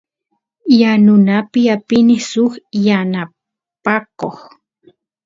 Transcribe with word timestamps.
yanunapi 0.79 1.61
apini 1.75 2.15
suk 2.29 2.53
yanapakoq 2.85 4.37